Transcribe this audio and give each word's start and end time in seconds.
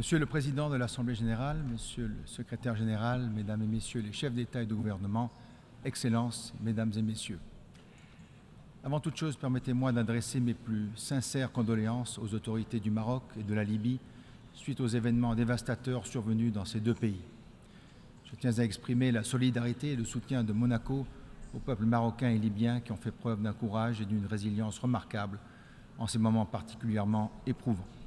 Monsieur 0.00 0.18
le 0.18 0.24
Président 0.24 0.70
de 0.70 0.76
l'Assemblée 0.76 1.14
générale, 1.14 1.58
Monsieur 1.70 2.06
le 2.06 2.16
Secrétaire 2.24 2.74
général, 2.74 3.28
Mesdames 3.36 3.60
et 3.60 3.66
Messieurs 3.66 4.00
les 4.00 4.14
chefs 4.14 4.32
d'État 4.32 4.62
et 4.62 4.66
de 4.66 4.72
gouvernement, 4.72 5.30
Excellences, 5.84 6.54
Mesdames 6.62 6.90
et 6.96 7.02
Messieurs. 7.02 7.38
Avant 8.82 8.98
toute 8.98 9.16
chose, 9.16 9.36
permettez-moi 9.36 9.92
d'adresser 9.92 10.40
mes 10.40 10.54
plus 10.54 10.88
sincères 10.96 11.52
condoléances 11.52 12.18
aux 12.18 12.34
autorités 12.34 12.80
du 12.80 12.90
Maroc 12.90 13.24
et 13.38 13.42
de 13.42 13.52
la 13.52 13.62
Libye 13.62 13.98
suite 14.54 14.80
aux 14.80 14.86
événements 14.86 15.34
dévastateurs 15.34 16.06
survenus 16.06 16.50
dans 16.50 16.64
ces 16.64 16.80
deux 16.80 16.94
pays. 16.94 17.20
Je 18.24 18.36
tiens 18.36 18.58
à 18.58 18.62
exprimer 18.62 19.12
la 19.12 19.22
solidarité 19.22 19.92
et 19.92 19.96
le 19.96 20.06
soutien 20.06 20.42
de 20.42 20.54
Monaco 20.54 21.06
au 21.54 21.58
peuple 21.58 21.84
marocain 21.84 22.30
et 22.30 22.38
libyen 22.38 22.80
qui 22.80 22.92
ont 22.92 22.96
fait 22.96 23.10
preuve 23.10 23.42
d'un 23.42 23.52
courage 23.52 24.00
et 24.00 24.06
d'une 24.06 24.24
résilience 24.24 24.78
remarquables 24.78 25.38
en 25.98 26.06
ces 26.06 26.18
moments 26.18 26.46
particulièrement 26.46 27.30
éprouvants. 27.46 27.99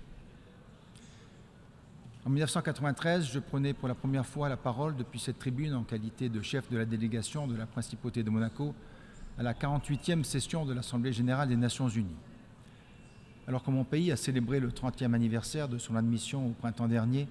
En 2.26 2.30
1993, 2.30 3.30
je 3.34 3.40
prenais 3.40 3.74
pour 3.74 3.90
la 3.90 3.96
première 3.96 4.26
fois 4.26 4.48
la 4.48 4.56
parole 4.56 4.96
depuis 4.96 5.20
cette 5.20 5.40
tribune 5.40 5.74
en 5.74 5.84
qualité 5.84 6.30
de 6.30 6.42
chef 6.42 6.70
de 6.70 6.78
la 6.78 6.86
délégation 6.86 7.48
de 7.48 7.56
la 7.58 7.66
Principauté 7.66 8.24
de 8.24 8.30
Monaco 8.30 8.74
à 9.38 9.44
la 9.44 9.54
48e 9.54 10.24
session 10.24 10.66
de 10.66 10.74
l'Assemblée 10.74 11.12
générale 11.12 11.50
des 11.50 11.58
Nations 11.58 11.90
unies. 11.90 12.16
Alors 13.46 13.62
que 13.62 13.72
mon 13.72 13.84
pays 13.84 14.10
a 14.10 14.16
célébré 14.16 14.62
le 14.62 14.70
30e 14.70 15.14
anniversaire 15.14 15.68
de 15.68 15.78
son 15.78 15.98
admission 15.98 16.48
au 16.48 16.52
printemps 16.52 16.88
dernier, 16.88 17.28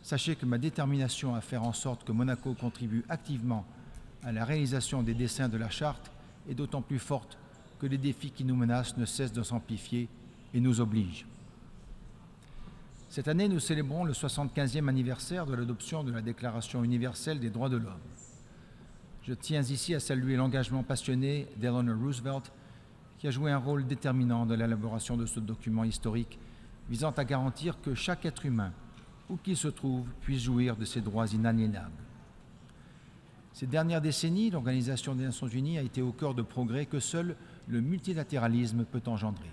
sachez 0.00 0.36
que 0.36 0.46
ma 0.46 0.56
détermination 0.56 1.34
à 1.34 1.42
faire 1.42 1.62
en 1.62 1.74
sorte 1.74 2.04
que 2.04 2.12
Monaco 2.12 2.54
contribue 2.54 3.04
activement 3.10 3.66
à 4.22 4.32
la 4.32 4.46
réalisation 4.46 5.02
des 5.02 5.12
dessins 5.12 5.50
de 5.50 5.58
la 5.58 5.68
charte 5.68 6.10
est 6.48 6.54
d'autant 6.54 6.80
plus 6.80 6.98
forte 6.98 7.36
que 7.78 7.84
les 7.84 7.98
défis 7.98 8.30
qui 8.30 8.44
nous 8.44 8.56
menacent 8.56 8.96
ne 8.96 9.04
cessent 9.04 9.34
de 9.34 9.42
s'amplifier 9.42 10.08
et 10.54 10.60
nous 10.60 10.80
obligent. 10.80 11.26
Cette 13.14 13.28
année, 13.28 13.46
nous 13.46 13.60
célébrons 13.60 14.02
le 14.02 14.12
75e 14.12 14.88
anniversaire 14.88 15.46
de 15.46 15.54
l'adoption 15.54 16.02
de 16.02 16.10
la 16.10 16.20
Déclaration 16.20 16.82
universelle 16.82 17.38
des 17.38 17.48
droits 17.48 17.68
de 17.68 17.76
l'homme. 17.76 18.00
Je 19.22 19.34
tiens 19.34 19.62
ici 19.62 19.94
à 19.94 20.00
saluer 20.00 20.34
l'engagement 20.34 20.82
passionné 20.82 21.46
d'Eleanor 21.56 21.96
Roosevelt, 21.96 22.50
qui 23.18 23.28
a 23.28 23.30
joué 23.30 23.52
un 23.52 23.58
rôle 23.58 23.86
déterminant 23.86 24.46
dans 24.46 24.56
l'élaboration 24.56 25.16
de 25.16 25.26
ce 25.26 25.38
document 25.38 25.84
historique 25.84 26.40
visant 26.90 27.12
à 27.12 27.24
garantir 27.24 27.80
que 27.80 27.94
chaque 27.94 28.24
être 28.24 28.46
humain, 28.46 28.72
où 29.30 29.36
qu'il 29.36 29.56
se 29.56 29.68
trouve, 29.68 30.08
puisse 30.22 30.42
jouir 30.42 30.74
de 30.74 30.84
ses 30.84 31.00
droits 31.00 31.28
inaliénables. 31.28 32.02
Ces 33.52 33.68
dernières 33.68 34.02
décennies, 34.02 34.50
l'Organisation 34.50 35.14
des 35.14 35.22
Nations 35.22 35.46
Unies 35.46 35.78
a 35.78 35.82
été 35.82 36.02
au 36.02 36.10
cœur 36.10 36.34
de 36.34 36.42
progrès 36.42 36.86
que 36.86 36.98
seul 36.98 37.36
le 37.68 37.80
multilatéralisme 37.80 38.84
peut 38.84 39.02
engendrer 39.06 39.52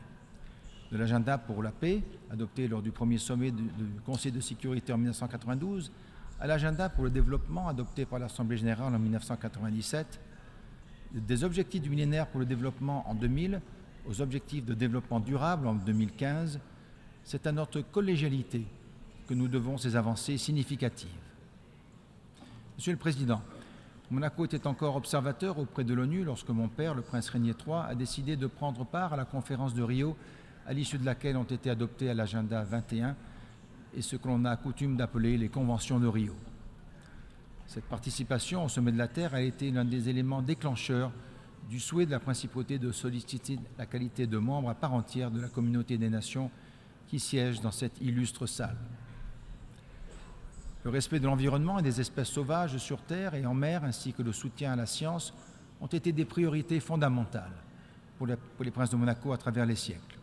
de 0.92 0.98
l'agenda 0.98 1.38
pour 1.38 1.64
la 1.64 1.72
paix, 1.72 2.04
adopté 2.30 2.68
lors 2.68 2.82
du 2.82 2.92
premier 2.92 3.18
sommet 3.18 3.52
du, 3.52 3.64
Conseil 4.06 4.32
de 4.32 4.42
sécurité 4.42 4.92
en 4.92 4.98
1992, 4.98 5.92
à 6.40 6.48
l'agenda 6.48 6.90
pour 6.90 7.04
le 7.04 7.10
développement, 7.10 7.68
adopté 7.68 8.06
par 8.06 8.20
l'Assemblée 8.20 8.58
générale 8.58 8.94
en 8.94 9.00
1997, 9.00 10.20
des 11.14 11.44
objectifs 11.44 11.82
du 11.82 11.90
millénaire 11.90 12.28
pour 12.28 12.40
le 12.40 12.46
développement 12.46 13.10
en 13.10 13.16
2000 13.16 13.62
aux 14.08 14.22
objectifs 14.22 14.66
de 14.66 14.74
développement 14.74 15.20
durable 15.20 15.68
en 15.68 15.76
2015, 15.76 16.60
c'est 17.24 17.46
à 17.48 17.52
notre 17.52 17.82
collégialité 17.82 18.66
que 19.28 19.34
nous 19.34 19.48
devons 19.48 19.78
ces 19.78 19.96
avancées 19.96 20.38
significatives. 20.38 21.10
Monsieur 22.76 22.94
le 22.94 22.98
Président, 22.98 23.42
Monaco 24.10 24.44
était 24.44 24.66
encore 24.68 24.96
observateur 24.96 25.60
auprès 25.60 25.84
de 25.84 25.94
l'ONU 25.94 26.24
lorsque 26.24 26.50
mon 26.50 26.68
père, 26.68 26.96
le 26.96 27.02
prince 27.02 27.30
Régnier 27.30 27.54
III, 27.66 27.84
a 27.90 27.96
décidé 27.96 28.36
de 28.36 28.48
prendre 28.48 28.86
part 28.86 29.14
à 29.14 29.18
la 29.18 29.26
conférence 29.26 29.74
de 29.74 29.84
Rio 29.84 30.18
à 30.66 30.74
l'issue 30.74 30.98
de 30.98 31.06
laquelle 31.06 31.38
ont 31.38 31.44
été 31.44 31.70
adoptées 31.70 32.10
à 32.10 32.14
l'agenda 32.14 32.64
21 32.64 33.16
et 33.96 34.02
ce 34.02 34.16
que 34.16 34.28
l'on 34.28 34.46
a 34.46 34.56
coutume 34.56 34.96
d'appeler 34.96 35.38
les 35.38 35.50
conventions 35.50 36.00
de 36.00 36.08
Rio. 36.08 36.36
Cette 37.68 37.86
participation 37.86 38.66
au 38.66 38.70
sommet 38.70 38.92
de 38.92 38.98
la 38.98 39.08
Terre 39.08 39.34
a 39.34 39.42
été 39.42 39.72
l'un 39.72 39.86
des 39.86 40.10
éléments 40.10 40.42
déclencheurs 40.42 41.12
du 41.70 41.80
souhait 41.80 42.06
de 42.06 42.12
la 42.12 42.20
principauté 42.20 42.80
de 42.80 42.92
solliciter 42.92 43.60
la 43.78 43.86
qualité 43.86 44.28
de 44.28 44.38
membre 44.38 44.70
à 44.70 44.76
part 44.76 44.94
entière 44.94 45.32
de 45.32 45.40
la 45.40 45.48
communauté 45.48 45.98
des 45.98 46.10
nations 46.10 46.52
qui 47.08 47.20
siège 47.20 47.62
dans 47.62 47.72
cette 47.72 48.02
illustre 48.02 48.46
salle. 48.46 48.78
Le 50.84 50.90
respect 50.90 51.20
de 51.20 51.28
l'environnement 51.28 51.80
et 51.80 51.84
des 51.84 52.02
espèces 52.02 52.30
sauvages 52.30 52.78
sur 52.78 53.02
Terre 53.04 53.36
et 53.36 53.46
en 53.46 53.54
mer, 53.54 53.84
ainsi 53.84 54.14
que 54.14 54.24
le 54.24 54.34
soutien 54.34 54.74
à 54.74 54.76
la 54.76 54.86
science, 54.86 55.34
ont 55.80 55.88
été 55.88 56.12
des 56.12 56.26
priorités 56.26 56.80
fondamentales 56.80 57.54
pour 58.18 58.28
les, 58.28 58.72
princes 58.72 58.90
de 58.90 58.96
Monaco 58.96 59.32
à 59.32 59.38
travers 59.38 59.66
les 59.66 59.76
siècles. 59.76 60.18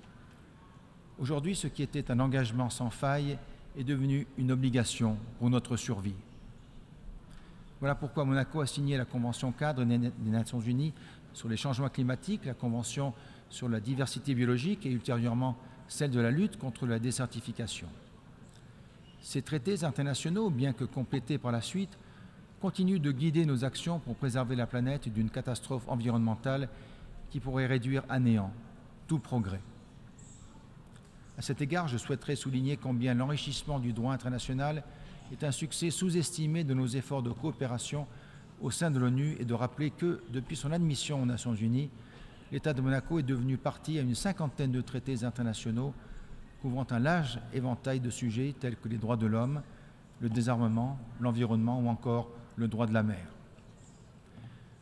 Aujourd'hui, 1.20 1.56
ce 1.56 1.66
qui 1.66 1.82
était 1.82 2.10
un 2.12 2.20
engagement 2.20 2.70
sans 2.70 2.90
faille 2.90 3.38
est 3.76 3.82
devenu 3.84 4.26
une 4.38 4.52
obligation 4.52 5.16
pour 5.38 5.50
notre 5.50 5.76
survie. 5.76 6.14
Voilà 7.80 7.96
pourquoi 7.96 8.24
Monaco 8.24 8.60
a 8.60 8.66
signé 8.66 8.96
la 8.96 9.04
Convention 9.04 9.50
cadre 9.50 9.84
des 9.84 10.30
Nations 10.30 10.60
Unies 10.60 10.92
sur 11.32 11.48
les 11.48 11.56
changements 11.56 11.88
climatiques, 11.88 12.44
la 12.44 12.54
Convention 12.54 13.14
sur 13.50 13.68
la 13.68 13.80
diversité 13.80 14.34
biologique 14.34 14.86
et 14.86 14.90
ultérieurement 14.90 15.56
celle 15.88 16.10
de 16.10 16.20
la 16.20 16.30
lutte 16.30 16.56
contre 16.56 16.86
la 16.86 16.98
désertification. 16.98 17.88
Ces 19.20 19.42
traités 19.42 19.84
internationaux, 19.84 20.50
bien 20.50 20.72
que 20.72 20.84
complétés 20.84 21.38
par 21.38 21.50
la 21.50 21.62
suite, 21.62 21.98
continuent 22.60 23.00
de 23.00 23.12
guider 23.12 23.44
nos 23.44 23.64
actions 23.64 23.98
pour 23.98 24.14
préserver 24.14 24.54
la 24.54 24.66
planète 24.66 25.08
d'une 25.08 25.30
catastrophe 25.30 25.88
environnementale 25.88 26.68
qui 27.30 27.40
pourrait 27.40 27.66
réduire 27.66 28.04
à 28.08 28.20
néant 28.20 28.52
tout 29.06 29.18
progrès. 29.18 29.60
À 31.38 31.40
cet 31.40 31.62
égard, 31.62 31.86
je 31.86 31.98
souhaiterais 31.98 32.34
souligner 32.34 32.76
combien 32.76 33.14
l'enrichissement 33.14 33.78
du 33.78 33.92
droit 33.92 34.12
international 34.12 34.82
est 35.30 35.44
un 35.44 35.52
succès 35.52 35.90
sous-estimé 35.90 36.64
de 36.64 36.74
nos 36.74 36.88
efforts 36.88 37.22
de 37.22 37.30
coopération 37.30 38.08
au 38.60 38.72
sein 38.72 38.90
de 38.90 38.98
l'ONU 38.98 39.36
et 39.38 39.44
de 39.44 39.54
rappeler 39.54 39.90
que, 39.90 40.20
depuis 40.30 40.56
son 40.56 40.72
admission 40.72 41.22
aux 41.22 41.26
Nations 41.26 41.54
Unies, 41.54 41.90
l'État 42.50 42.74
de 42.74 42.80
Monaco 42.80 43.20
est 43.20 43.22
devenu 43.22 43.56
partie 43.56 44.00
à 44.00 44.02
une 44.02 44.16
cinquantaine 44.16 44.72
de 44.72 44.80
traités 44.80 45.22
internationaux 45.22 45.94
couvrant 46.60 46.88
un 46.90 46.98
large 46.98 47.38
éventail 47.52 48.00
de 48.00 48.10
sujets 48.10 48.52
tels 48.58 48.74
que 48.74 48.88
les 48.88 48.98
droits 48.98 49.16
de 49.16 49.26
l'homme, 49.26 49.62
le 50.20 50.28
désarmement, 50.28 50.98
l'environnement 51.20 51.78
ou 51.78 51.86
encore 51.86 52.30
le 52.56 52.66
droit 52.66 52.88
de 52.88 52.94
la 52.94 53.04
mer. 53.04 53.28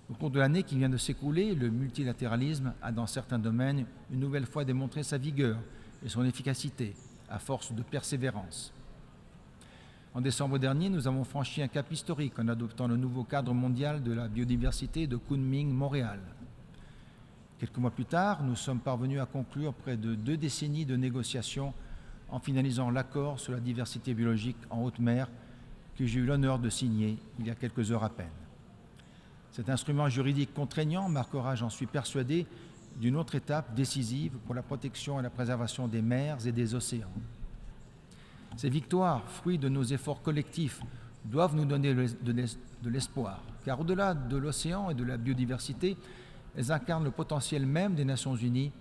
Au 0.08 0.14
cours 0.14 0.30
de 0.30 0.38
l'année 0.38 0.62
qui 0.62 0.78
vient 0.78 0.88
de 0.88 0.96
s'écouler, 0.96 1.54
le 1.54 1.68
multilatéralisme 1.68 2.72
a 2.80 2.92
dans 2.92 3.06
certains 3.06 3.38
domaines 3.38 3.84
une 4.10 4.20
nouvelle 4.20 4.46
fois 4.46 4.64
démontré 4.64 5.02
sa 5.02 5.18
vigueur 5.18 5.58
et 6.04 6.08
son 6.08 6.24
efficacité 6.24 6.94
à 7.28 7.38
force 7.38 7.72
de 7.72 7.82
persévérance. 7.82 8.72
En 10.14 10.20
décembre 10.20 10.58
dernier, 10.58 10.88
nous 10.88 11.06
avons 11.06 11.24
franchi 11.24 11.60
un 11.60 11.68
cap 11.68 11.92
historique 11.92 12.38
en 12.38 12.48
adoptant 12.48 12.88
le 12.88 12.96
nouveau 12.96 13.24
cadre 13.24 13.52
mondial 13.52 14.02
de 14.02 14.12
la 14.12 14.28
biodiversité 14.28 15.06
de 15.06 15.16
Kunming, 15.16 15.70
Montréal. 15.70 16.20
Quelques 17.58 17.76
mois 17.76 17.90
plus 17.90 18.06
tard, 18.06 18.42
nous 18.42 18.56
sommes 18.56 18.80
parvenus 18.80 19.20
à 19.20 19.26
conclure 19.26 19.74
près 19.74 19.96
de 19.96 20.14
deux 20.14 20.36
décennies 20.36 20.86
de 20.86 20.96
négociations 20.96 21.74
en 22.30 22.38
finalisant 22.38 22.90
l'accord 22.90 23.40
sur 23.40 23.52
la 23.52 23.60
diversité 23.60 24.14
biologique 24.14 24.56
en 24.70 24.82
haute 24.82 24.98
mer 24.98 25.28
que 25.96 26.06
j'ai 26.06 26.20
eu 26.20 26.26
l'honneur 26.26 26.58
de 26.58 26.68
signer 26.68 27.18
il 27.38 27.46
y 27.46 27.50
a 27.50 27.54
quelques 27.54 27.90
heures 27.90 28.04
à 28.04 28.10
peine. 28.10 28.26
Cet 29.52 29.70
instrument 29.70 30.08
juridique 30.08 30.52
contraignant 30.52 31.08
marquera, 31.08 31.54
j'en 31.54 31.70
suis 31.70 31.86
persuadé, 31.86 32.46
d'une 33.00 33.16
autre 33.16 33.34
étape 33.34 33.74
décisive 33.74 34.32
pour 34.46 34.54
la 34.54 34.62
protection 34.62 35.18
et 35.20 35.22
la 35.22 35.30
préservation 35.30 35.86
des 35.86 36.02
mers 36.02 36.46
et 36.46 36.52
des 36.52 36.74
océans. 36.74 37.12
Ces 38.56 38.70
victoires, 38.70 39.28
fruits 39.28 39.58
de 39.58 39.68
nos 39.68 39.82
efforts 39.82 40.22
collectifs, 40.22 40.80
doivent 41.24 41.56
nous 41.56 41.64
donner 41.64 41.94
de 41.94 42.90
l'espoir, 42.90 43.42
car 43.64 43.80
au-delà 43.80 44.14
de 44.14 44.36
l'océan 44.36 44.90
et 44.90 44.94
de 44.94 45.04
la 45.04 45.16
biodiversité, 45.16 45.96
elles 46.56 46.72
incarnent 46.72 47.04
le 47.04 47.10
potentiel 47.10 47.66
même 47.66 47.94
des 47.94 48.04
Nations 48.04 48.36
Unies, 48.36 48.72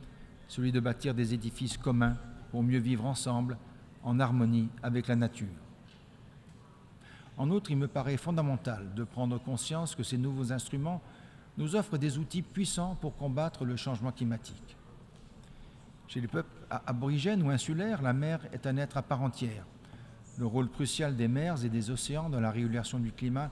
celui 0.48 0.72
de 0.72 0.80
bâtir 0.80 1.14
des 1.14 1.34
édifices 1.34 1.78
communs 1.78 2.16
pour 2.52 2.64
mieux 2.64 2.80
vivre 2.80 3.06
ensemble, 3.06 3.58
en 4.04 4.20
harmonie 4.20 4.70
avec 4.84 5.08
la 5.08 5.16
nature. 5.16 5.48
En 7.38 7.50
outre, 7.50 7.72
il 7.72 7.78
me 7.78 7.88
paraît 7.88 8.16
fondamental 8.16 8.94
de 8.96 9.04
prendre 9.04 9.40
conscience 9.40 9.96
que 9.96 10.04
ces 10.04 10.18
nouveaux 10.18 10.54
instruments 10.54 11.02
nous 11.58 11.76
offre 11.76 11.98
des 11.98 12.18
outils 12.18 12.42
puissants 12.42 12.98
pour 13.00 13.16
combattre 13.16 13.66
le 13.66 13.76
changement 13.76 14.12
climatique. 14.12 14.76
Chez 16.08 16.22
les 16.22 16.28
peuples 16.28 16.50
aborigènes 16.70 17.42
ou 17.44 17.50
insulaires, 17.50 18.02
la 18.02 18.14
mer 18.14 18.42
est 18.54 18.68
un 18.68 18.78
être 18.78 18.98
à 18.98 19.02
part 19.02 19.22
entière. 19.22 19.66
Le 20.38 20.46
rôle 20.46 20.70
crucial 20.70 21.16
des 21.16 21.28
mers 21.28 21.64
et 21.64 21.70
des 21.70 21.90
océans 21.90 22.30
dans 22.30 22.42
la 22.42 22.52
régulation 22.52 23.00
du 23.00 23.12
climat 23.12 23.50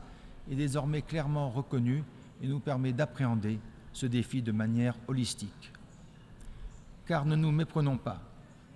est 0.52 0.56
désormais 0.56 1.02
clairement 1.02 1.50
reconnu 1.50 2.04
et 2.42 2.48
nous 2.48 2.60
permet 2.60 2.92
d'appréhender 2.92 3.60
ce 3.94 4.06
défi 4.06 4.42
de 4.42 4.52
manière 4.52 4.96
holistique. 5.08 5.72
Car 7.08 7.26
ne 7.26 7.36
nous 7.36 7.52
méprenons 7.52 7.98
pas, 7.98 8.22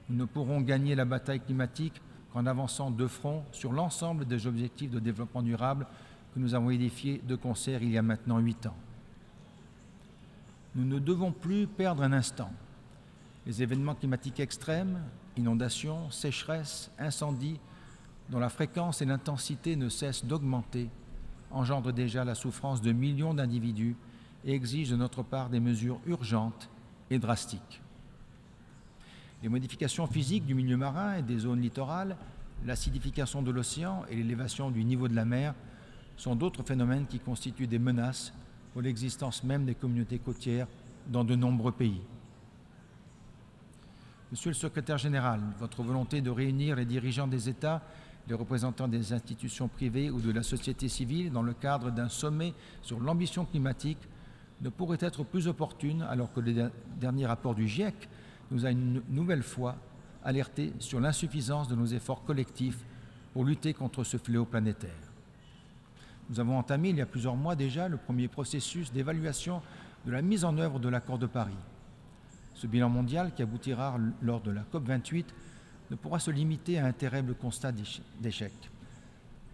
nous 0.10 0.16
ne 0.16 0.26
pourrons 0.26 0.62
gagner 0.62 0.96
la 0.96 1.06
bataille 1.06 1.42
climatique 1.42 2.02
qu'en 2.32 2.46
avançant 2.46 2.92
de 2.92 3.08
front 3.08 3.44
sur 3.52 3.74
l'ensemble 3.74 4.26
des 4.26 4.48
objectifs 4.48 4.92
de 4.92 5.00
développement 5.00 5.42
durable 5.42 5.86
que 6.34 6.40
nous 6.40 6.56
avons 6.56 6.70
édifiés 6.70 7.22
de 7.28 7.36
concert 7.36 7.82
il 7.84 7.92
y 7.92 7.98
a 7.98 8.02
maintenant 8.02 8.40
huit 8.40 8.66
ans. 8.66 8.76
Nous 10.78 10.86
ne 10.86 11.00
devons 11.00 11.32
plus 11.32 11.66
perdre 11.66 12.04
un 12.04 12.14
instant. 12.14 12.52
Les 13.48 13.64
événements 13.64 13.96
climatiques 13.96 14.40
extrêmes, 14.40 15.02
inondations, 15.36 16.12
sécheresses, 16.12 16.92
incendies, 17.00 17.60
dont 18.30 18.38
la 18.38 18.50
fréquence 18.50 19.02
et 19.02 19.06
l'intensité 19.06 19.76
ne 19.76 19.90
cessent 19.90 20.26
d'augmenter, 20.26 20.88
engendre 21.50 21.92
déjà 21.92 22.24
la 22.24 22.36
souffrance 22.36 22.84
de 22.84 22.92
millions 22.92 23.34
d'individus 23.34 23.96
et 24.46 24.54
exige 24.54 24.92
de 24.92 24.96
notre 24.96 25.24
part 25.24 25.50
des 25.50 25.60
mesures 25.60 26.00
urgentes 26.06 26.70
et 27.10 27.18
drastiques. 27.18 27.82
Les 29.42 29.50
modifications 29.50 30.06
physiques 30.06 30.46
du 30.46 30.54
milieu 30.54 30.78
marin 30.78 31.16
et 31.16 31.24
des 31.24 31.40
zones 31.40 31.62
littorales, 31.62 32.18
l'acidification 32.68 33.42
de 33.42 33.50
l'océan 33.50 34.04
et 34.12 34.16
l'élévation 34.16 34.70
du 34.70 34.84
niveau 34.84 35.08
de 35.08 35.16
la 35.16 35.26
mer 35.26 35.56
sont 36.18 36.36
d'autres 36.36 36.62
phénomènes 36.62 37.08
qui 37.08 37.18
constituent 37.18 37.66
des 37.66 37.80
menaces 37.80 38.32
l'existence 38.82 39.44
même 39.44 39.66
des 39.66 39.76
communautés 39.76 40.20
côtières 40.20 40.68
dans 41.08 41.24
de 41.24 41.36
nombreux 41.36 41.72
pays. 41.72 42.02
Monsieur 44.32 44.50
le 44.50 44.56
secrétaire 44.56 44.98
général, 44.98 45.40
votre 45.60 45.84
volonté 45.84 46.22
de 46.22 46.30
réunir 46.30 46.76
les 46.76 46.86
dirigeants 46.86 47.28
des 47.28 47.48
États, 47.48 47.82
les 48.28 48.36
représentants 48.36 48.90
des 48.90 49.14
institutions 49.14 49.70
privées 49.70 50.12
ou 50.12 50.20
de 50.20 50.32
la 50.32 50.44
société 50.44 50.90
civile 50.90 51.32
dans 51.32 51.42
le 51.42 51.54
cadre 51.54 51.92
d'un 51.92 52.10
sommet 52.10 52.54
sur 52.82 53.00
l'ambition 53.00 53.46
climatique 53.46 54.00
ne 54.62 54.70
pourrait 54.70 54.98
être 55.00 55.24
plus 55.24 55.48
opportune 55.48 56.02
alors 56.02 56.34
que 56.34 56.42
le 56.42 56.72
dernier 57.00 57.26
rapport 57.26 57.56
du 57.56 57.68
GIEC 57.68 58.10
nous 58.52 58.66
a 58.66 58.72
une 58.72 59.02
nouvelle 59.10 59.44
fois 59.44 59.76
alerté 60.24 60.74
sur 60.80 61.00
l'insuffisance 61.00 61.70
de 61.70 61.76
nos 61.76 61.86
efforts 61.86 62.24
collectifs 62.26 62.84
pour 63.34 63.46
lutter 63.46 63.74
contre 63.74 64.04
ce 64.04 64.18
fléau 64.18 64.46
planétaire. 64.46 65.07
Nous 66.30 66.40
avons 66.40 66.58
entamé 66.58 66.90
il 66.90 66.98
y 66.98 67.02
a 67.02 67.06
plusieurs 67.06 67.36
mois 67.36 67.56
déjà 67.56 67.88
le 67.88 67.98
premier 67.98 68.28
processus 68.28 68.92
d'évaluation 68.92 69.62
de 70.06 70.12
la 70.12 70.22
mise 70.22 70.44
en 70.44 70.58
œuvre 70.58 70.80
de 70.80 70.90
l'accord 70.90 71.18
de 71.18 71.28
Paris. 71.28 71.58
Ce 72.54 72.68
bilan 72.68 72.90
mondial 72.90 73.34
qui 73.34 73.44
aboutira 73.44 73.98
lors 74.22 74.42
de 74.42 74.52
la 74.52 74.64
COP28 74.64 75.26
ne 75.92 75.96
pourra 75.96 76.20
se 76.20 76.32
limiter 76.32 76.80
à 76.80 76.86
un 76.86 76.92
terrible 76.92 77.36
constat 77.36 77.72
d'échec. 78.20 78.54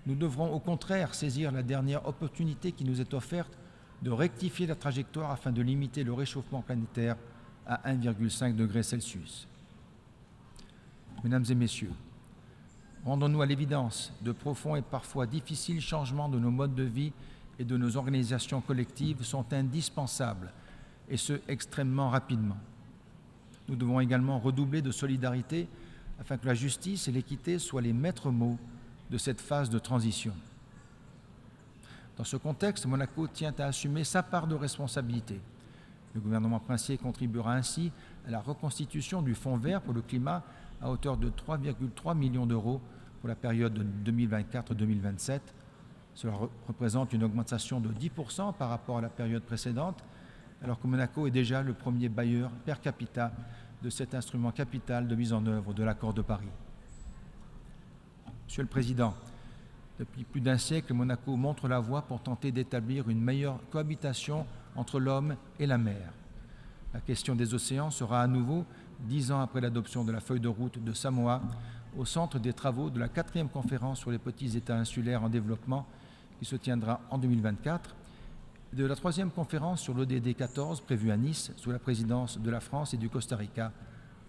Nous 0.05 0.15
devrons 0.15 0.51
au 0.51 0.59
contraire 0.59 1.13
saisir 1.13 1.51
la 1.51 1.63
dernière 1.63 2.07
opportunité 2.07 2.71
qui 2.71 2.85
nous 2.85 3.01
est 3.01 3.13
offerte 3.13 3.57
de 4.01 4.09
rectifier 4.11 4.67
la 4.67 4.75
trajectoire 4.75 5.31
afin 5.31 5.51
de 5.51 5.61
limiter 5.61 6.03
le 6.03 6.13
réchauffement 6.13 6.61
planétaire 6.61 7.15
à 7.65 7.89
1,5 7.93 8.55
degré 8.55 8.83
Celsius. 8.83 9.47
Mesdames 11.23 11.45
et 11.49 11.55
Messieurs, 11.55 11.91
rendons-nous 13.05 13.41
à 13.41 13.45
l'évidence, 13.45 14.13
de 14.21 14.31
profonds 14.31 14.75
et 14.75 14.81
parfois 14.81 15.25
difficiles 15.25 15.81
changements 15.81 16.29
de 16.29 16.39
nos 16.39 16.51
modes 16.51 16.75
de 16.75 16.83
vie 16.83 17.11
et 17.59 17.63
de 17.63 17.77
nos 17.77 17.97
organisations 17.97 18.61
collectives 18.61 19.23
sont 19.23 19.51
indispensables, 19.53 20.51
et 21.09 21.17
ce 21.17 21.39
extrêmement 21.47 22.09
rapidement. 22.09 22.57
Nous 23.67 23.75
devons 23.75 23.99
également 23.99 24.39
redoubler 24.39 24.81
de 24.81 24.91
solidarité 24.91 25.67
afin 26.19 26.37
que 26.37 26.45
la 26.45 26.53
justice 26.53 27.07
et 27.07 27.11
l'équité 27.11 27.59
soient 27.59 27.81
les 27.81 27.93
maîtres 27.93 28.31
mots 28.31 28.57
de 29.09 29.17
cette 29.17 29.41
phase 29.41 29.69
de 29.69 29.79
transition. 29.79 30.33
Dans 32.17 32.23
ce 32.23 32.37
contexte, 32.37 32.85
Monaco 32.85 33.27
tient 33.27 33.53
à 33.57 33.65
assumer 33.65 34.03
sa 34.03 34.21
part 34.21 34.47
de 34.47 34.55
responsabilité. 34.55 35.39
Le 36.13 36.21
gouvernement 36.21 36.59
princier 36.59 36.97
contribuera 36.97 37.55
ainsi 37.55 37.91
à 38.27 38.31
la 38.31 38.39
reconstitution 38.39 39.21
du 39.21 39.33
Fonds 39.33 39.57
vert 39.57 39.81
pour 39.81 39.93
le 39.93 40.01
climat 40.01 40.43
à 40.83 40.89
hauteur 40.89 41.17
de 41.17 41.29
3,3 41.29 42.15
millions 42.15 42.45
d'euros 42.45 42.81
pour 43.21 43.29
la 43.29 43.35
période 43.35 43.85
2024-2027. 44.05 45.39
Cela 46.13 46.33
représente 46.67 47.13
une 47.13 47.23
augmentation 47.23 47.79
de 47.79 47.89
10% 47.89 48.53
par 48.53 48.69
rapport 48.69 48.97
à 48.97 49.01
la 49.01 49.09
période 49.09 49.43
précédente, 49.43 50.03
alors 50.61 50.79
que 50.79 50.85
Monaco 50.85 51.25
est 51.25 51.31
déjà 51.31 51.63
le 51.63 51.73
premier 51.73 52.09
bailleur 52.09 52.51
per 52.65 52.75
capita 52.81 53.31
de 53.81 53.89
cet 53.89 54.13
instrument 54.13 54.51
capital 54.51 55.07
de 55.07 55.15
mise 55.15 55.33
en 55.33 55.45
œuvre 55.45 55.73
de 55.73 55.83
l'accord 55.83 56.13
de 56.13 56.21
Paris. 56.21 56.49
Monsieur 58.45 58.61
le 58.61 58.69
Président, 58.69 59.15
depuis 59.99 60.23
plus 60.25 60.41
d'un 60.41 60.57
siècle, 60.57 60.93
Monaco 60.93 61.35
montre 61.37 61.67
la 61.67 61.79
voie 61.79 62.01
pour 62.03 62.21
tenter 62.21 62.51
d'établir 62.51 63.09
une 63.09 63.21
meilleure 63.21 63.59
cohabitation 63.71 64.45
entre 64.75 64.99
l'homme 64.99 65.35
et 65.59 65.65
la 65.65 65.77
mer. 65.77 66.11
La 66.93 66.99
question 66.99 67.35
des 67.35 67.53
océans 67.53 67.89
sera 67.89 68.21
à 68.21 68.27
nouveau, 68.27 68.65
dix 69.03 69.31
ans 69.31 69.41
après 69.41 69.61
l'adoption 69.61 70.03
de 70.03 70.11
la 70.11 70.19
feuille 70.19 70.39
de 70.39 70.47
route 70.47 70.83
de 70.83 70.93
Samoa, 70.93 71.41
au 71.97 72.05
centre 72.05 72.39
des 72.39 72.53
travaux 72.53 72.89
de 72.89 72.99
la 72.99 73.07
quatrième 73.07 73.49
conférence 73.49 73.99
sur 73.99 74.11
les 74.11 74.17
petits 74.17 74.57
États 74.57 74.77
insulaires 74.77 75.23
en 75.23 75.29
développement 75.29 75.85
qui 76.39 76.45
se 76.45 76.55
tiendra 76.55 77.01
en 77.09 77.17
2024, 77.17 77.95
et 78.71 78.75
de 78.75 78.85
la 78.85 78.95
troisième 78.95 79.29
conférence 79.29 79.81
sur 79.81 79.93
l'ODD 79.93 80.35
14 80.35 80.81
prévue 80.81 81.11
à 81.11 81.17
Nice 81.17 81.51
sous 81.57 81.71
la 81.71 81.79
présidence 81.79 82.39
de 82.39 82.49
la 82.49 82.59
France 82.59 82.93
et 82.93 82.97
du 82.97 83.09
Costa 83.09 83.35
Rica 83.35 83.71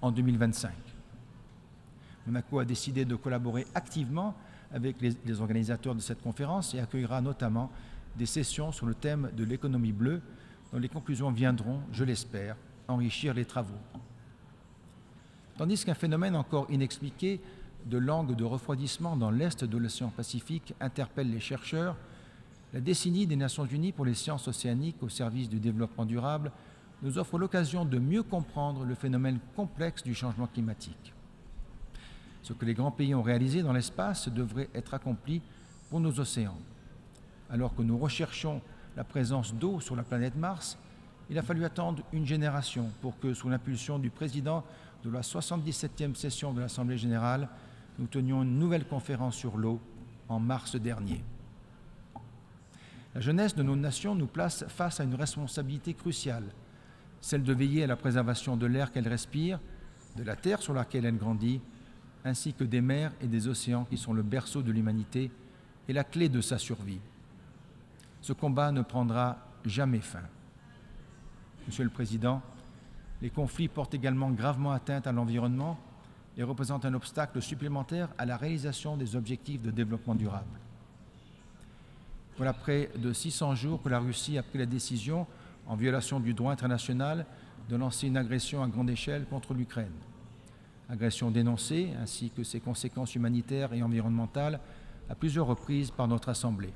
en 0.03 0.12
2025. 0.12 0.73
Monaco 2.27 2.59
a 2.59 2.65
décidé 2.65 3.05
de 3.05 3.17
collaborer 3.17 3.67
activement 3.75 4.35
avec 4.73 5.00
les, 5.00 5.17
les 5.25 5.41
organisateurs 5.41 5.94
de 5.94 6.00
cette 6.00 6.23
conférence 6.23 6.75
et 6.75 6.81
accueillera 6.81 7.20
notamment 7.20 7.70
des 8.17 8.27
sessions 8.27 8.73
sur 8.73 8.87
le 8.87 8.94
thème 8.94 9.31
de 9.37 9.44
l'économie 9.44 9.93
bleue, 9.93 10.20
dont 10.73 10.79
les 10.79 10.88
conclusions 10.88 11.31
viendront, 11.31 11.81
je 11.93 12.05
l'espère, 12.05 12.56
enrichir 12.88 13.35
les 13.35 13.44
travaux. 13.44 13.81
Tandis 15.56 15.85
qu'un 15.85 15.95
phénomène 15.95 16.35
encore 16.35 16.67
inexpliqué 16.69 17.41
de 17.87 17.99
langue 17.99 18.35
de 18.35 18.45
refroidissement 18.45 19.17
dans 19.17 19.31
l'est 19.31 19.62
de 19.62 19.79
l'océan 19.79 20.09
Pacifique 20.09 20.75
interpelle 20.81 21.31
les 21.31 21.39
chercheurs, 21.39 21.97
la 22.73 22.81
décennie 22.81 23.27
des 23.27 23.37
Nations 23.37 23.67
Unies 23.67 23.93
pour 23.93 24.05
les 24.05 24.15
sciences 24.15 24.49
océaniques 24.49 25.01
au 25.03 25.09
service 25.09 25.49
du 25.49 25.61
développement 25.61 26.06
durable 26.06 26.51
nous 27.03 27.19
offre 27.19 27.39
l'occasion 27.39 27.85
de 27.85 27.99
mieux 27.99 28.25
comprendre 28.25 28.85
le 28.85 28.97
phénomène 28.97 29.39
complexe 29.55 30.03
du 30.03 30.15
changement 30.15 30.49
climatique. 30.49 31.12
Ce 32.43 32.53
que 32.53 32.65
les 32.65 32.75
grands 32.75 32.91
pays 32.91 33.15
ont 33.15 33.23
réalisé 33.23 33.62
dans 33.62 33.73
l'espace 33.73 34.29
devrait 34.29 34.71
être 34.75 34.95
accompli 34.95 35.41
pour 35.89 36.01
nos 36.01 36.19
océans. 36.19 36.59
Alors 37.49 37.77
que 37.77 37.83
nous 37.83 37.97
recherchons 37.97 38.61
la 38.97 39.05
présence 39.05 39.55
d'eau 39.55 39.79
sur 39.79 39.95
la 39.95 40.03
planète 40.03 40.35
Mars, 40.35 40.79
il 41.31 41.39
a 41.39 41.43
fallu 41.43 41.65
attendre 41.65 42.03
une 42.12 42.27
génération 42.27 42.91
pour 43.01 43.19
que, 43.19 43.35
sous 43.35 43.49
l'impulsion 43.49 43.99
du 43.99 44.11
président 44.11 44.65
de 45.05 45.11
la 45.11 45.21
77e 45.21 46.15
session 46.15 46.53
de 46.53 46.61
l'Assemblée 46.61 46.99
générale, 46.99 47.49
nous 47.99 48.06
tenions 48.06 48.43
une 48.43 48.59
nouvelle 48.59 48.87
conférence 48.87 49.37
sur 49.37 49.56
l'eau 49.56 49.81
en 50.29 50.41
mars 50.41 50.77
dernier. 50.77 51.23
La 53.15 53.21
jeunesse 53.21 53.55
de 53.55 53.62
nos 53.62 53.77
nations 53.77 54.15
nous 54.15 54.27
place 54.27 54.65
face 54.69 55.01
à 55.01 55.05
une 55.05 55.15
responsabilité 55.15 55.95
cruciale, 55.95 56.47
celle 57.21 57.43
de 57.43 57.53
veiller 57.53 57.85
à 57.85 57.87
la 57.87 57.97
préservation 57.97 58.56
de 58.56 58.67
l'air 58.67 58.91
qu'elle 58.93 59.09
respire, 59.09 59.61
de 60.17 60.23
la 60.23 60.37
terre 60.37 60.62
sur 60.62 60.75
laquelle 60.75 61.05
elle 61.05 61.19
grandit, 61.19 61.61
ainsi 62.25 62.55
que 62.55 62.65
des 62.65 62.81
mers 62.81 63.12
et 63.21 63.27
des 63.27 63.47
océans 63.49 63.85
qui 63.85 63.99
sont 63.99 64.15
le 64.15 64.23
berceau 64.23 64.62
de 64.62 64.73
l'humanité 64.73 65.31
et 65.89 65.93
la 65.93 66.05
clé 66.05 66.29
de 66.29 66.41
sa 66.41 66.58
survie 66.58 67.01
ce 68.25 68.32
combat 68.32 68.73
ne 68.73 68.81
prendra 68.81 69.37
jamais 69.67 70.01
fin. 70.01 70.23
Monsieur 71.67 71.84
le 71.84 71.91
Président, 71.91 72.41
les 73.24 73.31
conflits 73.31 73.69
portent 73.69 73.94
également 73.94 74.31
gravement 74.31 74.72
atteinte 74.72 75.06
à 75.06 75.12
l'environnement 75.12 75.78
et 76.36 76.43
représentent 76.43 76.84
un 76.84 76.93
obstacle 76.93 77.40
supplémentaire 77.40 78.10
à 78.19 78.26
la 78.26 78.36
réalisation 78.36 78.98
des 78.98 79.16
objectifs 79.16 79.62
de 79.62 79.70
développement 79.70 80.14
durable. 80.14 80.60
Voilà 82.36 82.52
près 82.52 82.90
de 82.98 83.14
600 83.14 83.54
jours 83.54 83.82
que 83.82 83.88
la 83.88 83.98
Russie 83.98 84.36
a 84.36 84.43
pris 84.43 84.58
la 84.58 84.66
décision, 84.66 85.26
en 85.66 85.74
violation 85.74 86.20
du 86.20 86.34
droit 86.34 86.52
international, 86.52 87.24
de 87.70 87.76
lancer 87.76 88.08
une 88.08 88.19
agression 88.19 88.62
à 88.62 88.69
grande 88.69 88.90
échelle 88.90 89.24
contre 89.24 89.54
l'Ukraine. 89.54 89.94
Agression 90.90 91.31
dénoncée, 91.31 91.94
ainsi 92.02 92.28
que 92.28 92.44
ses 92.44 92.60
conséquences 92.60 93.14
humanitaires 93.14 93.72
et 93.72 93.82
environnementales, 93.82 94.60
à 95.08 95.14
plusieurs 95.14 95.46
reprises 95.46 95.90
par 95.90 96.08
notre 96.08 96.28
Assemblée. 96.28 96.74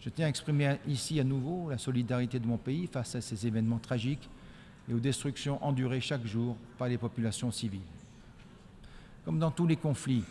Je 0.00 0.10
tiens 0.10 0.26
à 0.26 0.28
exprimer 0.28 0.78
ici 0.88 1.20
à 1.20 1.24
nouveau 1.24 1.70
la 1.70 1.78
solidarité 1.78 2.40
de 2.40 2.48
mon 2.48 2.58
pays 2.58 2.88
face 2.88 3.14
à 3.14 3.20
ces 3.20 3.46
événements 3.46 3.78
tragiques 3.78 4.28
et 4.88 4.94
aux 4.94 5.00
destructions 5.00 5.62
endurées 5.64 6.00
chaque 6.00 6.26
jour 6.26 6.56
par 6.78 6.88
les 6.88 6.98
populations 6.98 7.50
civiles. 7.50 7.80
Comme 9.24 9.38
dans 9.38 9.50
tous 9.50 9.66
les 9.66 9.76
conflits, 9.76 10.24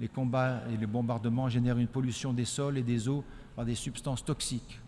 les 0.00 0.08
combats 0.08 0.62
et 0.72 0.76
les 0.76 0.86
bombardements 0.86 1.48
génèrent 1.48 1.78
une 1.78 1.88
pollution 1.88 2.32
des 2.32 2.44
sols 2.44 2.78
et 2.78 2.82
des 2.82 3.08
eaux 3.08 3.24
par 3.54 3.64
des 3.64 3.76
substances 3.76 4.24
toxiques. 4.24 4.80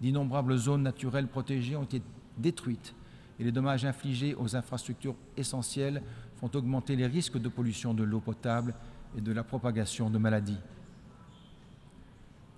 D'innombrables 0.00 0.56
zones 0.56 0.82
naturelles 0.82 1.28
protégées 1.28 1.76
ont 1.76 1.84
été 1.84 2.02
détruites 2.38 2.94
et 3.38 3.44
les 3.44 3.52
dommages 3.52 3.84
infligés 3.84 4.34
aux 4.34 4.56
infrastructures 4.56 5.16
essentielles 5.36 6.02
font 6.36 6.50
augmenter 6.54 6.96
les 6.96 7.06
risques 7.06 7.38
de 7.38 7.48
pollution 7.48 7.94
de 7.94 8.04
l'eau 8.04 8.20
potable 8.20 8.74
et 9.16 9.20
de 9.20 9.32
la 9.32 9.44
propagation 9.44 10.08
de 10.08 10.18
maladies. 10.18 10.58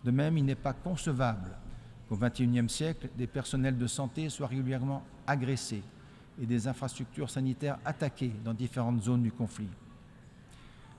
De 0.04 0.10
même, 0.10 0.38
il 0.38 0.44
n'est 0.44 0.54
pas 0.54 0.72
concevable 0.72 1.50
qu'au 2.08 2.16
XXIe 2.16 2.68
siècle, 2.68 3.08
des 3.16 3.26
personnels 3.26 3.78
de 3.78 3.86
santé 3.86 4.28
soient 4.28 4.46
régulièrement 4.46 5.02
agressés 5.26 5.82
et 6.40 6.46
des 6.46 6.68
infrastructures 6.68 7.30
sanitaires 7.30 7.78
attaquées 7.84 8.32
dans 8.44 8.54
différentes 8.54 9.02
zones 9.02 9.22
du 9.22 9.32
conflit. 9.32 9.68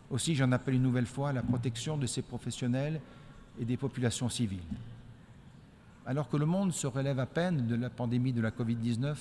Aussi, 0.10 0.36
j'en 0.36 0.52
appelle 0.52 0.76
une 0.76 0.84
nouvelle 0.84 1.06
fois 1.06 1.30
à 1.30 1.34
la 1.34 1.44
protection 1.44 1.98
de 1.98 2.08
ces 2.08 2.22
professionnels 2.22 3.00
et 3.60 3.66
des 3.66 3.78
populations 3.78 4.30
civiles. 4.30 4.64
Alors 6.06 6.30
que 6.30 6.38
le 6.38 6.46
monde 6.46 6.72
se 6.72 6.88
relève 6.88 7.20
à 7.20 7.26
peine 7.26 7.68
de 7.68 7.76
la 7.76 7.90
pandémie 7.90 8.32
de 8.32 8.42
la 8.42 8.52
Covid-19, 8.52 9.18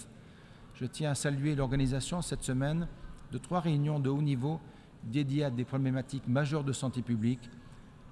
je 0.75 0.87
tiens 0.87 1.11
à 1.11 1.15
saluer 1.15 1.55
l'organisation 1.55 2.23
cette 2.23 2.43
semaine 2.43 2.87
de 3.33 3.39
trois 3.39 3.61
réunions 3.61 3.99
de 3.99 4.09
haut 4.09 4.23
niveau 4.23 4.61
dédiée 5.03 5.45
à 5.45 5.51
des 5.51 5.65
problématiques 5.65 6.29
majeures 6.29 6.65
de 6.65 6.73
santé 6.73 7.03
publique, 7.03 7.51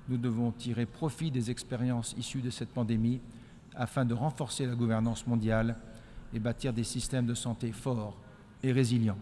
nous 0.08 0.16
devons 0.18 0.50
tirer 0.52 0.86
profit 0.86 1.30
des 1.30 1.50
expériences 1.50 2.14
issues 2.18 2.42
de 2.42 2.50
cette 2.50 2.68
pandémie 2.70 3.20
afin 3.76 4.04
de 4.04 4.14
renforcer 4.14 4.66
la 4.66 4.74
gouvernance 4.74 5.26
mondiale 5.26 5.76
et 6.32 6.38
bâtir 6.38 6.72
des 6.72 6.84
systèmes 6.84 7.26
de 7.26 7.34
santé 7.34 7.72
forts 7.72 8.16
et 8.62 8.72
résilients. 8.72 9.18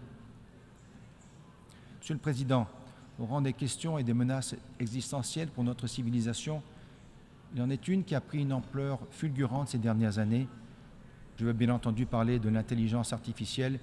Monsieur 1.99 2.15
le 2.15 2.21
Président, 2.21 2.67
au 3.19 3.27
rang 3.27 3.41
des 3.41 3.53
questions 3.53 3.99
et 3.99 4.03
des 4.03 4.15
menaces 4.15 4.57
existentielles 4.81 5.49
pour 5.49 5.65
notre 5.65 5.87
civilisation, 5.87 6.63
il 7.55 7.61
en 7.61 7.71
est 7.71 7.87
une 7.87 8.03
qui 8.03 8.15
a 8.15 8.21
pris 8.21 8.41
une 8.41 8.53
ampleur 8.53 8.99
fulgurante 9.11 9.69
ces 9.69 9.79
dernières 9.79 10.19
années. 10.19 10.49
Je 11.37 11.45
veux 11.45 11.53
bien 11.53 11.71
entendu 11.71 12.07
parler 12.07 12.39
de 12.39 12.49
l'intelligence 12.49 13.13
artificielle 13.13 13.79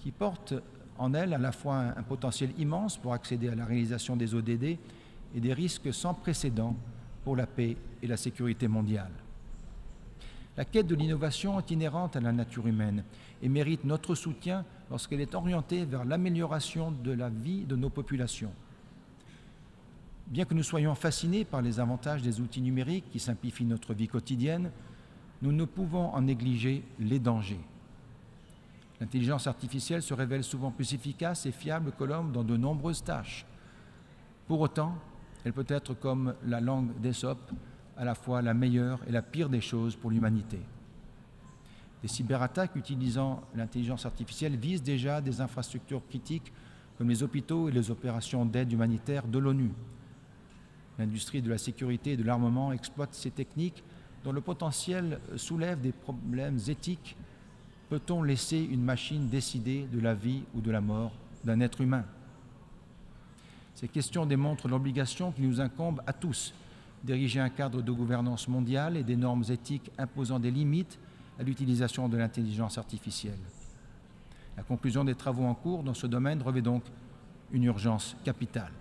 qui 0.00 0.10
porte 0.10 0.54
en 0.98 1.14
elle 1.14 1.32
à 1.32 1.38
la 1.38 1.52
fois 1.52 1.76
un, 1.76 2.02
potentiel 2.02 2.50
immense 2.58 2.96
pour 2.96 3.12
accéder 3.12 3.48
à 3.48 3.54
la 3.54 3.64
réalisation 3.64 4.16
des 4.16 4.34
ODD 4.34 4.64
et 4.64 5.40
des 5.40 5.52
risques 5.52 5.94
sans 5.94 6.14
précédent 6.14 6.76
pour 7.24 7.36
la 7.36 7.46
paix 7.46 7.76
et 8.02 8.06
la 8.06 8.16
sécurité 8.16 8.66
mondiale. 8.66 9.12
La 10.58 10.64
quête 10.64 10.88
de 10.88 10.96
l'innovation 10.96 11.56
est 11.60 11.70
inhérente 11.70 12.16
à 12.16 12.20
la 12.20 12.32
nature 12.32 12.66
humaine 12.66 13.04
et 13.42 13.48
mérite 13.48 13.84
notre 13.84 14.16
soutien 14.16 14.64
lorsqu'elle 14.90 15.20
est 15.20 15.36
orientée 15.36 15.84
vers 15.84 16.04
l'amélioration 16.04 16.90
de 16.90 17.12
la 17.12 17.28
vie 17.28 17.64
de 17.64 17.76
nos 17.76 17.90
populations. 17.90 18.50
Bien 20.26 20.44
que 20.44 20.54
nous 20.54 20.64
soyons 20.64 20.96
fascinés 20.96 21.44
par 21.44 21.62
les 21.62 21.78
avantages 21.78 22.22
des 22.22 22.40
outils 22.40 22.60
numériques 22.60 23.08
qui 23.12 23.20
simplifient 23.20 23.66
notre 23.66 23.94
vie 23.94 24.08
quotidienne, 24.08 24.72
nous 25.42 25.52
ne 25.52 25.64
pouvons 25.64 26.12
en 26.12 26.22
négliger 26.22 26.82
les 26.98 27.20
dangers. 27.20 27.64
L'intelligence 29.00 29.46
artificielle 29.46 30.02
se 30.02 30.12
révèle 30.12 30.42
souvent 30.42 30.72
plus 30.72 30.92
efficace 30.92 31.46
et 31.46 31.52
fiable 31.52 31.92
que 31.96 32.02
l'homme 32.02 32.32
dans 32.32 32.42
de 32.42 32.56
nombreuses 32.56 33.04
tâches. 33.04 33.46
Pour 34.48 34.58
autant, 34.58 34.96
elle 35.44 35.52
peut 35.52 35.66
être 35.68 35.94
comme 35.94 36.34
la 36.44 36.60
langue 36.60 37.00
d'Ésope, 37.00 37.52
à 37.98 38.04
la 38.04 38.14
fois 38.14 38.40
la 38.40 38.54
meilleure 38.54 39.00
et 39.06 39.12
la 39.12 39.22
pire 39.22 39.48
des 39.48 39.60
choses 39.60 39.96
pour 39.96 40.10
l'humanité. 40.10 40.60
Des 42.00 42.08
cyberattaques 42.08 42.76
utilisant 42.76 43.42
l'intelligence 43.56 44.06
artificielle 44.06 44.56
visent 44.56 44.82
déjà 44.82 45.20
des 45.20 45.40
infrastructures 45.40 46.06
critiques 46.08 46.52
comme 46.96 47.08
les 47.08 47.22
hôpitaux 47.22 47.68
et 47.68 47.72
les 47.72 47.90
opérations 47.90 48.44
d'aide 48.44 48.72
humanitaire 48.72 49.26
de 49.26 49.38
l'ONU. 49.38 49.70
L'industrie 50.98 51.42
de 51.42 51.50
la 51.50 51.58
sécurité 51.58 52.12
et 52.12 52.16
de 52.16 52.22
l'armement 52.22 52.72
exploite 52.72 53.14
ces 53.14 53.30
techniques 53.30 53.82
dont 54.24 54.32
le 54.32 54.40
potentiel 54.40 55.20
soulève 55.36 55.80
des 55.80 55.92
problèmes 55.92 56.58
éthiques. 56.68 57.16
Peut-on 57.88 58.22
laisser 58.22 58.60
une 58.60 58.82
machine 58.82 59.28
décider 59.28 59.88
de 59.92 60.00
la 60.00 60.14
vie 60.14 60.42
ou 60.54 60.60
de 60.60 60.70
la 60.70 60.80
mort 60.80 61.12
d'un 61.44 61.60
être 61.60 61.80
humain? 61.80 62.04
Ces 63.74 63.88
questions 63.88 64.26
démontrent 64.26 64.68
l'obligation 64.68 65.32
qui 65.32 65.42
nous 65.42 65.60
incombe 65.60 66.02
à 66.06 66.12
tous 66.12 66.52
d'ériger 67.04 67.40
un 67.40 67.48
cadre 67.48 67.82
de 67.82 67.92
gouvernance 67.92 68.48
mondiale 68.48 68.96
et 68.96 69.04
des 69.04 69.16
normes 69.16 69.44
éthiques 69.48 69.90
imposant 69.98 70.38
des 70.38 70.50
limites 70.50 70.98
à 71.38 71.42
l'utilisation 71.42 72.08
de 72.08 72.16
l'intelligence 72.16 72.78
artificielle. 72.78 73.38
La 74.56 74.62
conclusion 74.64 75.04
des 75.04 75.14
travaux 75.14 75.44
en 75.44 75.54
cours 75.54 75.84
dans 75.84 75.94
ce 75.94 76.06
domaine 76.06 76.42
revêt 76.42 76.62
donc 76.62 76.82
une 77.52 77.64
urgence 77.64 78.16
capitale. 78.24 78.72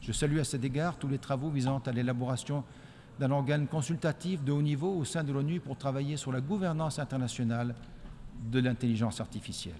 Je 0.00 0.12
salue 0.12 0.38
à 0.38 0.44
cet 0.44 0.64
égard 0.64 0.96
tous 0.96 1.08
les 1.08 1.18
travaux 1.18 1.50
visant 1.50 1.82
à 1.84 1.92
l'élaboration 1.92 2.64
d'un 3.18 3.30
organe 3.30 3.66
consultatif 3.66 4.44
de 4.44 4.52
haut 4.52 4.62
niveau 4.62 4.94
au 4.94 5.04
sein 5.04 5.24
de 5.24 5.32
l'ONU 5.32 5.60
pour 5.60 5.76
travailler 5.76 6.16
sur 6.16 6.32
la 6.32 6.40
gouvernance 6.40 6.98
internationale 6.98 7.74
de 8.50 8.60
l'intelligence 8.60 9.20
artificielle. 9.20 9.74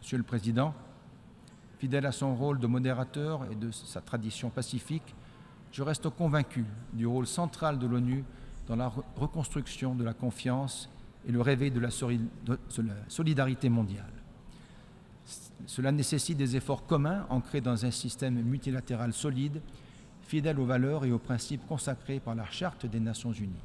Monsieur 0.00 0.18
le 0.18 0.24
Président, 0.24 0.74
fidèle 1.82 2.06
à 2.06 2.12
son 2.12 2.36
rôle 2.36 2.60
de 2.60 2.68
modérateur 2.68 3.44
et 3.50 3.56
de 3.56 3.72
sa 3.72 4.00
tradition 4.00 4.50
pacifique, 4.50 5.16
je 5.72 5.82
reste 5.82 6.08
convaincu 6.10 6.64
du 6.92 7.08
rôle 7.08 7.26
central 7.26 7.76
de 7.80 7.88
l'ONU 7.88 8.22
dans 8.68 8.76
la 8.76 8.86
reconstruction 9.16 9.96
de 9.96 10.04
la 10.04 10.14
confiance 10.14 10.88
et 11.26 11.32
le 11.32 11.40
réveil 11.40 11.72
de 11.72 11.80
la 11.80 11.88
solidarité 13.08 13.68
mondiale. 13.68 14.12
Cela 15.66 15.90
nécessite 15.90 16.38
des 16.38 16.54
efforts 16.54 16.86
communs 16.86 17.26
ancrés 17.30 17.60
dans 17.60 17.84
un 17.84 17.90
système 17.90 18.40
multilatéral 18.40 19.12
solide, 19.12 19.60
fidèle 20.20 20.60
aux 20.60 20.66
valeurs 20.66 21.04
et 21.04 21.10
aux 21.10 21.18
principes 21.18 21.66
consacrés 21.66 22.20
par 22.20 22.36
la 22.36 22.48
Charte 22.48 22.86
des 22.86 23.00
Nations 23.00 23.32
Unies. 23.32 23.64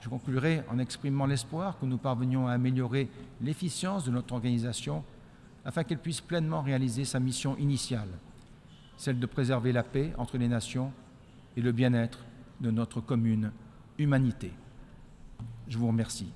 Je 0.00 0.08
conclurai 0.08 0.62
en 0.70 0.78
exprimant 0.78 1.26
l'espoir 1.26 1.78
que 1.78 1.84
nous 1.84 1.98
parvenions 1.98 2.48
à 2.48 2.52
améliorer 2.52 3.10
l'efficience 3.42 4.06
de 4.06 4.12
notre 4.12 4.32
organisation 4.32 5.04
afin 5.66 5.82
qu'elle 5.82 5.98
puisse 5.98 6.20
pleinement 6.20 6.62
réaliser 6.62 7.04
sa 7.04 7.18
mission 7.18 7.56
initiale, 7.56 8.08
celle 8.96 9.18
de 9.18 9.26
préserver 9.26 9.72
la 9.72 9.82
paix 9.82 10.12
entre 10.16 10.38
les 10.38 10.46
nations 10.46 10.92
et 11.56 11.60
le 11.60 11.72
bien-être 11.72 12.24
de 12.60 12.70
notre 12.70 13.00
commune 13.00 13.50
humanité. 13.98 14.52
Je 15.66 15.76
vous 15.76 15.88
remercie. 15.88 16.32